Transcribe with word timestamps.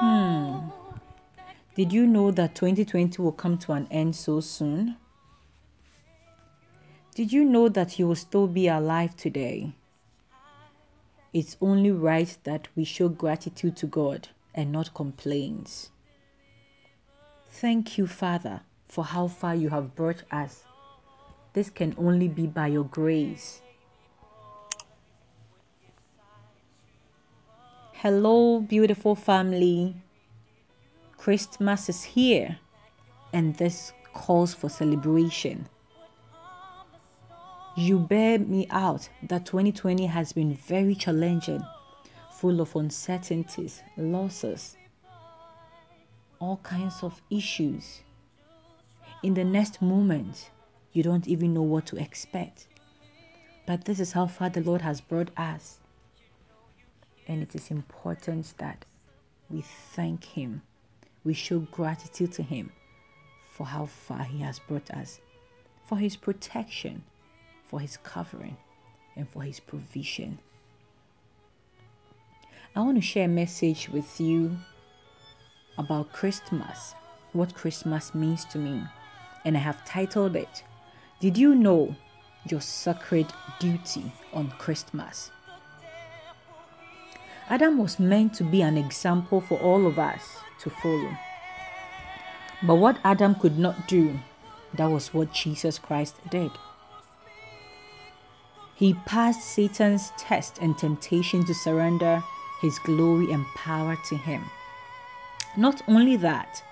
Hmm. 0.00 0.68
Did 1.74 1.92
you 1.92 2.06
know 2.06 2.30
that 2.30 2.54
2020 2.54 3.22
will 3.22 3.32
come 3.32 3.58
to 3.58 3.72
an 3.72 3.88
end 3.90 4.14
so 4.14 4.40
soon? 4.40 4.96
Did 7.14 7.32
you 7.32 7.44
know 7.44 7.68
that 7.68 7.98
you 7.98 8.08
will 8.08 8.16
still 8.16 8.46
be 8.46 8.68
alive 8.68 9.16
today? 9.16 9.72
It's 11.32 11.56
only 11.60 11.90
right 11.90 12.36
that 12.44 12.68
we 12.76 12.84
show 12.84 13.08
gratitude 13.08 13.76
to 13.78 13.86
God 13.86 14.28
and 14.54 14.70
not 14.70 14.94
complaints. 14.94 15.90
Thank 17.50 17.96
you, 17.98 18.06
Father, 18.06 18.60
for 18.88 19.04
how 19.04 19.28
far 19.28 19.54
you 19.54 19.70
have 19.70 19.96
brought 19.96 20.22
us. 20.30 20.64
This 21.54 21.70
can 21.70 21.94
only 21.96 22.28
be 22.28 22.46
by 22.46 22.66
your 22.66 22.84
grace. 22.84 23.62
Hello, 28.04 28.60
beautiful 28.60 29.14
family. 29.14 29.96
Christmas 31.16 31.88
is 31.88 32.02
here, 32.02 32.58
and 33.32 33.56
this 33.56 33.94
calls 34.12 34.52
for 34.52 34.68
celebration. 34.68 35.66
You 37.78 37.98
bear 37.98 38.38
me 38.38 38.66
out 38.68 39.08
that 39.22 39.46
2020 39.46 40.04
has 40.04 40.34
been 40.34 40.54
very 40.54 40.94
challenging, 40.94 41.64
full 42.30 42.60
of 42.60 42.76
uncertainties, 42.76 43.82
losses, 43.96 44.76
all 46.40 46.58
kinds 46.58 47.02
of 47.02 47.22
issues. 47.30 48.02
In 49.22 49.32
the 49.32 49.44
next 49.44 49.80
moment, 49.80 50.50
you 50.92 51.02
don't 51.02 51.26
even 51.26 51.54
know 51.54 51.62
what 51.62 51.86
to 51.86 51.96
expect. 51.96 52.66
But 53.66 53.86
this 53.86 53.98
is 53.98 54.12
how 54.12 54.26
far 54.26 54.50
the 54.50 54.60
Lord 54.60 54.82
has 54.82 55.00
brought 55.00 55.30
us. 55.38 55.78
And 57.26 57.42
it 57.42 57.54
is 57.54 57.70
important 57.70 58.54
that 58.58 58.84
we 59.48 59.62
thank 59.62 60.24
Him. 60.24 60.62
We 61.24 61.34
show 61.34 61.60
gratitude 61.60 62.32
to 62.32 62.42
Him 62.42 62.70
for 63.52 63.66
how 63.66 63.86
far 63.86 64.24
He 64.24 64.40
has 64.40 64.58
brought 64.58 64.90
us, 64.90 65.20
for 65.86 65.98
His 65.98 66.16
protection, 66.16 67.04
for 67.64 67.80
His 67.80 67.96
covering, 67.96 68.56
and 69.16 69.28
for 69.28 69.42
His 69.42 69.60
provision. 69.60 70.38
I 72.76 72.80
want 72.80 72.96
to 72.96 73.02
share 73.02 73.26
a 73.26 73.28
message 73.28 73.88
with 73.88 74.20
you 74.20 74.56
about 75.78 76.12
Christmas, 76.12 76.94
what 77.32 77.54
Christmas 77.54 78.14
means 78.14 78.44
to 78.46 78.58
me. 78.58 78.82
And 79.44 79.56
I 79.56 79.60
have 79.60 79.84
titled 79.84 80.36
it, 80.36 80.64
Did 81.20 81.38
You 81.38 81.54
Know 81.54 81.94
Your 82.48 82.60
Sacred 82.60 83.26
Duty 83.60 84.10
on 84.32 84.50
Christmas? 84.58 85.30
Adam 87.50 87.76
was 87.76 87.98
meant 87.98 88.32
to 88.32 88.42
be 88.42 88.62
an 88.62 88.78
example 88.78 89.38
for 89.38 89.58
all 89.58 89.86
of 89.86 89.98
us 89.98 90.38
to 90.58 90.70
follow. 90.70 91.14
But 92.62 92.76
what 92.76 92.98
Adam 93.04 93.34
could 93.34 93.58
not 93.58 93.86
do, 93.86 94.18
that 94.72 94.86
was 94.86 95.12
what 95.12 95.32
Jesus 95.32 95.78
Christ 95.78 96.16
did. 96.30 96.50
He 98.74 98.94
passed 99.06 99.42
Satan's 99.42 100.10
test 100.16 100.58
and 100.62 100.76
temptation 100.76 101.44
to 101.44 101.54
surrender 101.54 102.24
his 102.62 102.78
glory 102.78 103.30
and 103.30 103.44
power 103.54 103.98
to 104.08 104.16
him. 104.16 104.46
Not 105.54 105.82
only 105.86 106.16
that, 106.16 106.64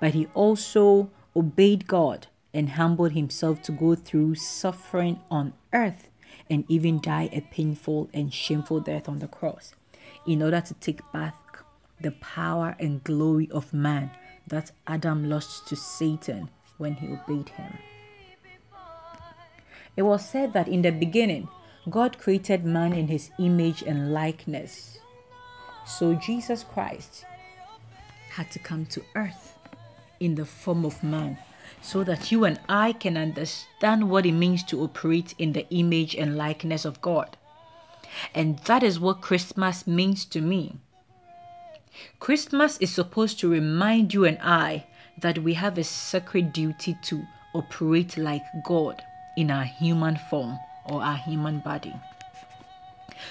but 0.00 0.12
he 0.12 0.26
also 0.34 1.08
obeyed 1.36 1.86
God 1.86 2.26
and 2.52 2.70
humbled 2.70 3.12
himself 3.12 3.62
to 3.62 3.72
go 3.72 3.94
through 3.94 4.34
suffering 4.34 5.20
on 5.30 5.52
earth 5.72 6.08
and 6.50 6.64
even 6.68 7.00
die 7.00 7.28
a 7.32 7.42
painful 7.42 8.10
and 8.12 8.34
shameful 8.34 8.80
death 8.80 9.08
on 9.08 9.20
the 9.20 9.28
cross 9.28 9.74
in 10.26 10.42
order 10.42 10.60
to 10.60 10.74
take 10.74 11.00
back 11.12 11.34
the 12.00 12.10
power 12.12 12.76
and 12.78 13.02
glory 13.04 13.48
of 13.50 13.72
man 13.72 14.10
that 14.46 14.70
Adam 14.86 15.28
lost 15.28 15.66
to 15.68 15.76
Satan 15.76 16.48
when 16.78 16.94
he 16.94 17.08
obeyed 17.08 17.48
him. 17.50 17.72
It 19.96 20.02
was 20.02 20.28
said 20.28 20.52
that 20.52 20.68
in 20.68 20.82
the 20.82 20.90
beginning, 20.90 21.48
God 21.88 22.18
created 22.18 22.64
man 22.64 22.92
in 22.92 23.08
his 23.08 23.30
image 23.38 23.82
and 23.82 24.12
likeness. 24.12 24.98
So 25.86 26.14
Jesus 26.14 26.64
Christ 26.64 27.24
had 28.30 28.50
to 28.50 28.58
come 28.58 28.84
to 28.86 29.02
earth 29.14 29.56
in 30.20 30.34
the 30.34 30.44
form 30.44 30.84
of 30.84 31.02
man 31.02 31.38
so 31.80 32.04
that 32.04 32.30
you 32.30 32.44
and 32.44 32.60
I 32.68 32.92
can 32.92 33.16
understand 33.16 34.10
what 34.10 34.26
it 34.26 34.32
means 34.32 34.62
to 34.64 34.82
operate 34.82 35.34
in 35.38 35.52
the 35.52 35.68
image 35.70 36.14
and 36.14 36.36
likeness 36.36 36.84
of 36.84 37.00
God. 37.00 37.36
And 38.34 38.58
that 38.60 38.82
is 38.82 39.00
what 39.00 39.20
Christmas 39.20 39.86
means 39.86 40.24
to 40.26 40.40
me. 40.40 40.76
Christmas 42.20 42.76
is 42.78 42.92
supposed 42.92 43.38
to 43.40 43.50
remind 43.50 44.12
you 44.12 44.24
and 44.24 44.38
I 44.42 44.86
that 45.18 45.38
we 45.38 45.54
have 45.54 45.78
a 45.78 45.84
sacred 45.84 46.52
duty 46.52 46.96
to 47.04 47.22
operate 47.54 48.16
like 48.16 48.42
God 48.64 49.02
in 49.36 49.50
our 49.50 49.64
human 49.64 50.18
form 50.30 50.58
or 50.86 51.02
our 51.02 51.16
human 51.16 51.60
body. 51.60 51.94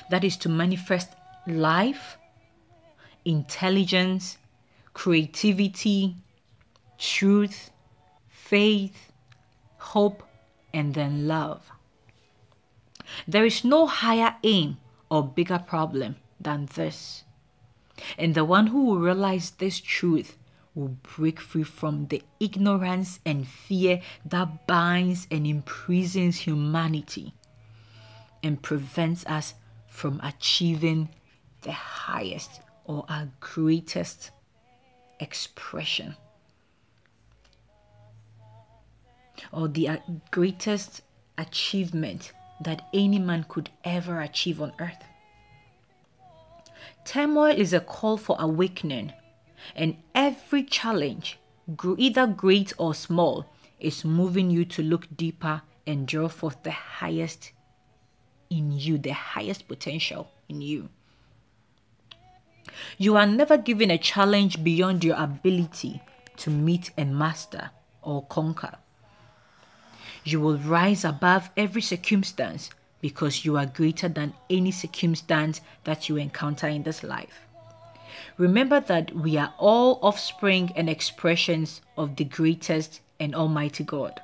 That 0.09 0.23
is 0.23 0.37
to 0.37 0.49
manifest 0.49 1.09
life, 1.47 2.17
intelligence, 3.23 4.37
creativity, 4.93 6.15
truth, 6.97 7.69
faith, 8.29 9.11
hope, 9.77 10.23
and 10.73 10.93
then 10.93 11.27
love. 11.27 11.71
There 13.27 13.45
is 13.45 13.63
no 13.63 13.87
higher 13.87 14.35
aim 14.43 14.77
or 15.09 15.23
bigger 15.23 15.59
problem 15.59 16.15
than 16.39 16.67
this. 16.75 17.23
And 18.17 18.35
the 18.35 18.45
one 18.45 18.67
who 18.67 18.85
will 18.85 18.99
realize 18.99 19.51
this 19.51 19.79
truth 19.79 20.37
will 20.73 20.97
break 21.15 21.39
free 21.39 21.63
from 21.63 22.07
the 22.07 22.21
ignorance 22.39 23.19
and 23.25 23.47
fear 23.47 24.01
that 24.25 24.67
binds 24.67 25.27
and 25.31 25.47
imprisons 25.47 26.39
humanity 26.39 27.33
and 28.43 28.61
prevents 28.61 29.25
us 29.25 29.53
from 29.87 30.19
achieving 30.21 31.09
the 31.61 31.71
highest 31.71 32.59
or 32.83 33.05
our 33.07 33.29
greatest 33.39 34.31
expression 35.19 36.15
or 39.51 39.67
the 39.69 39.87
uh, 39.87 39.97
greatest 40.31 41.01
achievement 41.37 42.33
that 42.61 42.87
any 42.93 43.19
man 43.19 43.45
could 43.47 43.69
ever 43.83 44.21
achieve 44.21 44.61
on 44.61 44.73
earth. 44.79 45.03
Turmoil 47.05 47.55
is 47.55 47.73
a 47.73 47.79
call 47.79 48.17
for 48.17 48.35
awakening, 48.39 49.13
and 49.75 49.97
every 50.13 50.63
challenge, 50.63 51.37
either 51.97 52.27
great 52.27 52.73
or 52.77 52.93
small, 52.93 53.45
is 53.79 54.05
moving 54.05 54.49
you 54.49 54.65
to 54.65 54.81
look 54.81 55.07
deeper 55.15 55.61
and 55.85 56.07
draw 56.07 56.27
forth 56.27 56.61
the 56.63 56.71
highest 56.71 57.51
in 58.49 58.71
you, 58.71 58.97
the 58.97 59.11
highest 59.11 59.67
potential 59.67 60.31
in 60.49 60.61
you. 60.61 60.89
You 62.97 63.15
are 63.17 63.27
never 63.27 63.57
given 63.57 63.91
a 63.91 63.97
challenge 63.97 64.63
beyond 64.63 65.03
your 65.03 65.17
ability 65.17 66.01
to 66.37 66.49
meet 66.49 66.91
and 66.97 67.17
master 67.17 67.71
or 68.01 68.25
conquer. 68.25 68.77
You 70.25 70.41
will 70.41 70.57
rise 70.57 71.05
above 71.05 71.51
every 71.55 71.83
circumstance 71.83 72.71
because 72.99 73.45
you 73.45 73.57
are 73.57 73.67
greater 73.67 74.09
than 74.09 74.33
any 74.49 74.71
circumstance 74.71 75.61
that 75.83 76.09
you 76.09 76.17
encounter 76.17 76.67
in 76.67 76.81
this 76.81 77.03
life. 77.03 77.41
Remember 78.37 78.79
that 78.79 79.15
we 79.15 79.37
are 79.37 79.53
all 79.59 79.99
offspring 80.01 80.73
and 80.75 80.89
expressions 80.89 81.81
of 81.95 82.15
the 82.15 82.23
greatest 82.23 83.01
and 83.19 83.35
almighty 83.35 83.83
God. 83.83 84.19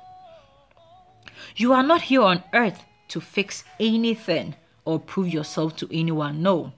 You 1.54 1.72
are 1.72 1.84
not 1.84 2.02
here 2.02 2.22
on 2.22 2.42
earth 2.52 2.82
to 3.08 3.20
fix 3.20 3.62
anything 3.78 4.56
or 4.84 4.98
prove 4.98 5.28
yourself 5.28 5.76
to 5.76 5.88
anyone. 5.92 6.42
No. 6.42 6.72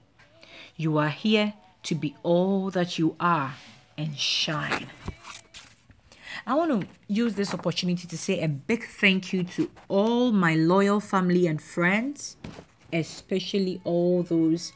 You 0.77 0.99
are 0.99 1.09
here 1.09 1.53
to 1.83 1.95
be 1.95 2.15
all 2.21 2.69
that 2.69 2.99
you 2.99 3.15
are 3.19 3.55
and 3.97 4.15
shine. 4.15 4.87
I 6.47 6.53
want 6.53 6.79
to 6.79 6.87
use 7.07 7.33
this 7.33 7.55
opportunity 7.55 8.05
to 8.05 8.17
say 8.19 8.39
a 8.39 8.47
big 8.47 8.85
thank 8.85 9.33
you 9.33 9.43
to 9.55 9.71
all 9.87 10.31
my 10.31 10.53
loyal 10.53 10.99
family 10.99 11.47
and 11.47 11.59
friends, 11.59 12.37
especially 12.93 13.81
all 13.83 14.21
those 14.21 14.71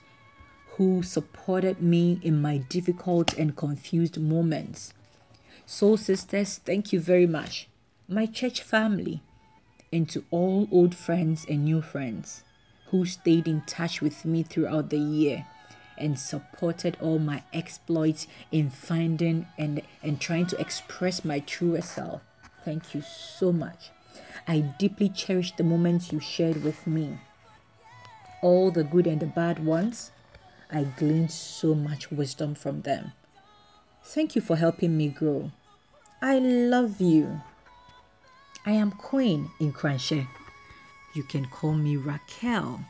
who 0.78 1.04
supported 1.04 1.80
me 1.80 2.20
in 2.24 2.42
my 2.42 2.58
difficult 2.58 3.34
and 3.34 3.56
confused 3.56 4.20
moments. 4.20 4.96
Soul 5.68 5.98
sisters, 5.98 6.58
thank 6.58 6.92
you 6.92 7.00
very 7.00 7.28
much. 7.28 7.68
My 8.08 8.26
church 8.26 8.64
family, 8.64 9.22
and 9.94 10.10
to 10.10 10.24
all 10.32 10.68
old 10.72 10.96
friends 10.96 11.46
and 11.48 11.66
new 11.66 11.84
friends 11.84 12.44
who 12.88 13.06
stayed 13.06 13.48
in 13.48 13.62
touch 13.68 14.02
with 14.02 14.26
me 14.26 14.42
throughout 14.42 14.90
the 14.90 14.98
year 14.98 15.46
and 16.00 16.18
supported 16.18 16.98
all 17.00 17.20
my 17.20 17.44
exploits 17.54 18.26
in 18.52 18.72
finding 18.72 19.46
and, 19.56 19.84
and 20.02 20.20
trying 20.20 20.46
to 20.48 20.60
express 20.60 21.26
my 21.26 21.40
truest 21.40 21.94
self. 21.94 22.22
Thank 22.64 22.94
you 22.94 23.02
so 23.02 23.52
much. 23.52 23.90
I 24.48 24.60
deeply 24.60 25.10
cherish 25.10 25.56
the 25.56 25.64
moments 25.64 26.12
you 26.12 26.20
shared 26.20 26.64
with 26.64 26.88
me. 26.88 27.18
All 28.42 28.72
the 28.72 28.84
good 28.84 29.08
and 29.08 29.20
the 29.20 29.26
bad 29.26 29.64
ones, 29.64 30.12
I 30.72 30.84
gleaned 30.84 31.32
so 31.32 31.76
much 31.76 32.12
wisdom 32.12 32.56
from 32.56 32.82
them. 32.82 33.12
Thank 34.04 34.36
you 34.36 34.42
for 34.42 34.56
helping 34.56 34.98
me 34.98 35.10
grow. 35.10 35.52
I 36.22 36.40
love 36.40 37.02
you. 37.02 37.42
I 38.66 38.72
am 38.72 38.92
Queen 38.92 39.52
in 39.60 39.74
Kranche. 39.74 40.28
You 41.14 41.24
can 41.24 41.46
call 41.46 41.74
me 41.74 41.98
Raquel. 41.98 42.82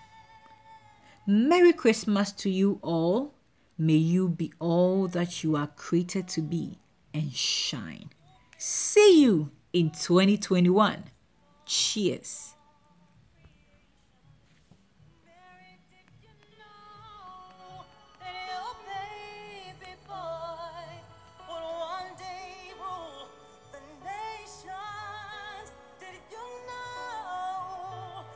Merry 1.25 1.73
Christmas 1.73 2.31
to 2.33 2.50
you 2.50 2.79
all. 2.81 3.33
May 3.77 3.94
you 3.94 4.27
be 4.27 4.51
all 4.59 5.07
that 5.07 5.44
you 5.44 5.56
are 5.56 5.67
created 5.67 6.27
to 6.29 6.41
be 6.41 6.77
and 7.19 7.33
shine. 7.33 8.10
See 8.57 9.21
you 9.21 9.51
in 9.74 9.92
2021. 9.92 11.04
Cheers. 11.66 12.56